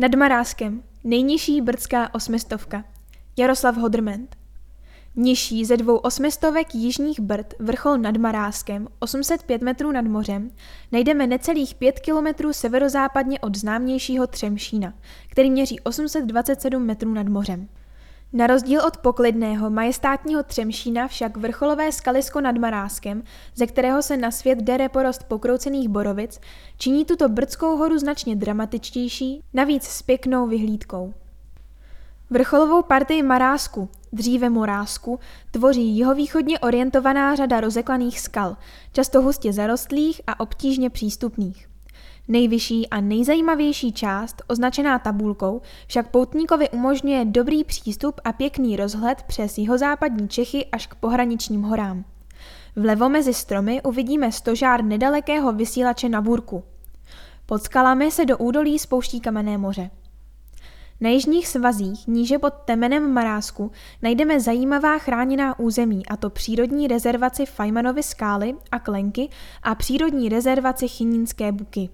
[0.00, 2.84] Nad Maráskem, nejnižší brdská osmistovka.
[3.36, 4.36] Jaroslav Hodrment.
[5.16, 10.50] Nižší ze dvou osmistovek jižních brd, vrchol nad Maráskem, 805 metrů nad mořem,
[10.92, 14.94] najdeme necelých 5 kilometrů severozápadně od známějšího Třemšína,
[15.28, 17.68] který měří 827 metrů nad mořem.
[18.32, 23.22] Na rozdíl od poklidného majestátního Třemšína však vrcholové skalisko nad Maráskem,
[23.54, 26.40] ze kterého se na svět dere porost pokroucených borovic,
[26.78, 31.14] činí tuto brdskou horu značně dramatičtější, navíc s pěknou vyhlídkou.
[32.30, 38.56] Vrcholovou partii Marásku, dříve Morásku, tvoří jihovýchodně orientovaná řada rozeklaných skal,
[38.92, 41.68] často hustě zarostlých a obtížně přístupných.
[42.28, 49.58] Nejvyšší a nejzajímavější část, označená tabulkou, však poutníkovi umožňuje dobrý přístup a pěkný rozhled přes
[49.58, 52.04] jihozápadní Čechy až k pohraničním horám.
[52.76, 56.64] Vlevo mezi stromy uvidíme stožár nedalekého vysílače na Burku.
[57.46, 59.90] Pod skalami se do údolí spouští kamenné moře.
[61.00, 63.70] Na jižních svazích, níže pod temenem Marásku,
[64.02, 69.28] najdeme zajímavá chráněná území, a to přírodní rezervaci Fajmanovy skály a Klenky
[69.62, 71.88] a přírodní rezervaci Chynínské buky.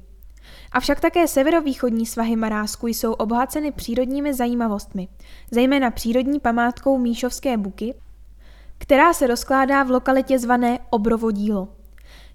[0.72, 5.08] Avšak také severovýchodní svahy Marásku jsou obohaceny přírodními zajímavostmi,
[5.50, 7.94] zejména přírodní památkou Míšovské buky,
[8.78, 11.68] která se rozkládá v lokalitě zvané Obrovodílo.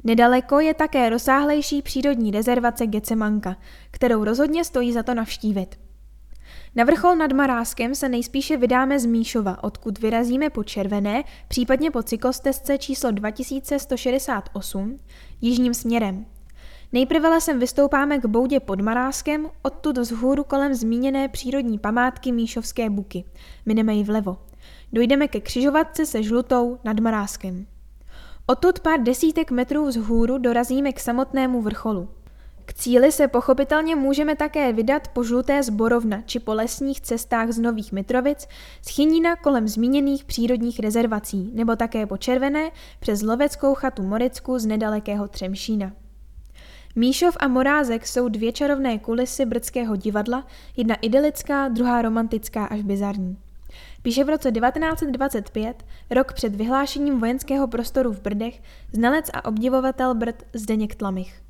[0.03, 3.55] Nedaleko je také rozsáhlejší přírodní rezervace Gecemanka,
[3.91, 5.79] kterou rozhodně stojí za to navštívit.
[6.75, 12.03] Na vrchol nad Maráskem se nejspíše vydáme z Míšova, odkud vyrazíme po Červené, případně po
[12.03, 14.99] cyklostezce číslo 2168,
[15.41, 16.25] jižním směrem.
[16.93, 23.23] Nejprve lesem vystoupáme k boudě pod Maráskem, odtud vzhůru kolem zmíněné přírodní památky Míšovské buky.
[23.65, 24.37] Mineme ji vlevo.
[24.93, 27.65] Dojdeme ke křižovatce se žlutou nad Maráskem.
[28.45, 32.09] Odtud pár desítek metrů vzhůru dorazíme k samotnému vrcholu.
[32.65, 37.59] K cíli se pochopitelně můžeme také vydat po žluté zborovna či po lesních cestách z
[37.59, 38.47] Nových Mitrovic,
[38.81, 44.65] z Chynína kolem zmíněných přírodních rezervací, nebo také po červené přes loveckou chatu Moricku z
[44.65, 45.91] nedalekého Třemšína.
[46.95, 53.37] Míšov a Morázek jsou dvě čarovné kulisy brdského divadla, jedna idylická, druhá romantická až bizarní.
[54.01, 58.61] Píše v roce 1925, rok před vyhlášením vojenského prostoru v Brdech,
[58.91, 61.48] znalec a obdivovatel Brd Zdeněk Tlamich.